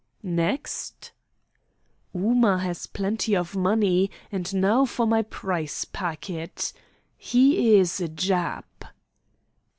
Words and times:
"Next?" 0.23 1.11
"Ooma 2.15 2.59
has 2.61 2.87
plenty 2.87 3.35
of 3.35 3.55
money, 3.55 4.09
and 4.31 4.51
now 4.51 4.83
for 4.83 5.05
my 5.05 5.21
prize 5.21 5.85
packet 5.85 6.73
he 7.17 7.77
is 7.77 8.01
a 8.01 8.07
Jap!" 8.07 8.63